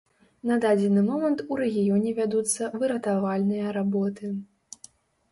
На 0.51 0.55
дадзены 0.61 1.01
момант 1.09 1.43
у 1.51 1.57
рэгіёне 1.59 2.13
вядуцца 2.19 2.69
выратавальныя 2.85 3.67
работы. 3.77 4.31